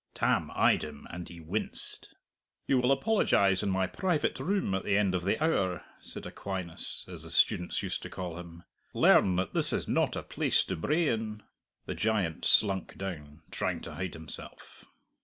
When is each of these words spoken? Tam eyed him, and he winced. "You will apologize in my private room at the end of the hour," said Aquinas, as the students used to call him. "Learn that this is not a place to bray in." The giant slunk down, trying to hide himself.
Tam 0.15 0.49
eyed 0.55 0.83
him, 0.83 1.05
and 1.11 1.29
he 1.29 1.39
winced. 1.39 2.15
"You 2.65 2.79
will 2.79 2.91
apologize 2.91 3.61
in 3.61 3.69
my 3.69 3.85
private 3.85 4.39
room 4.39 4.73
at 4.73 4.83
the 4.83 4.97
end 4.97 5.13
of 5.13 5.23
the 5.23 5.37
hour," 5.39 5.83
said 6.01 6.25
Aquinas, 6.25 7.05
as 7.07 7.21
the 7.21 7.29
students 7.29 7.83
used 7.83 8.01
to 8.01 8.09
call 8.09 8.39
him. 8.39 8.63
"Learn 8.95 9.35
that 9.35 9.53
this 9.53 9.71
is 9.71 9.87
not 9.87 10.15
a 10.15 10.23
place 10.23 10.63
to 10.63 10.75
bray 10.75 11.07
in." 11.07 11.43
The 11.85 11.93
giant 11.93 12.45
slunk 12.45 12.97
down, 12.97 13.43
trying 13.51 13.79
to 13.81 13.93
hide 13.93 14.15
himself. 14.15 14.85